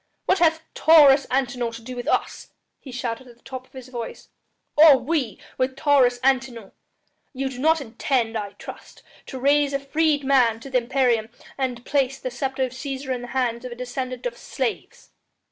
[0.25, 2.47] "What hath Taurus Antinor to do with us?"
[2.79, 4.29] he shouted at the top of his voice,
[4.75, 6.71] "or we with Taurus Antinor?
[7.33, 12.17] Ye do not intend, I trust, to raise a freedman to the imperium and place
[12.17, 15.11] the sceptre of Cæsar in the hands of a descendant of slaves!"